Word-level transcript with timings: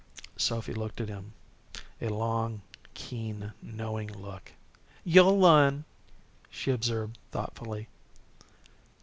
Sophy 0.35 0.73
looked 0.73 0.99
at 0.99 1.09
him 1.09 1.33
a 2.01 2.07
long, 2.09 2.63
keen, 2.95 3.53
knowing 3.61 4.11
look. 4.11 4.51
"You'll 5.03 5.39
learn," 5.39 5.85
she 6.49 6.71
observed, 6.71 7.19
thoughtfully. 7.29 7.87